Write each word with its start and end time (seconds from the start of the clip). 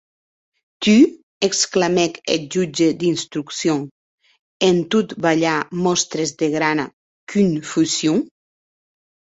Tu?, 0.85 0.95
exclamèc 1.47 2.13
eth 2.33 2.47
jutge 2.53 2.87
d’instrucción, 2.99 3.79
en 4.67 4.75
tot 4.91 5.07
balhar 5.23 5.59
mòstres 5.85 6.29
de 6.39 6.47
grana 6.55 6.85
confusion. 7.33 8.17